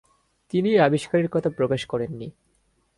তিনি 0.49 0.69
এ 0.75 0.79
আবিষ্কারের 0.79 1.27
কথা 1.27 1.49
প্রকাশ 1.49 1.85
করেননি। 1.85 2.27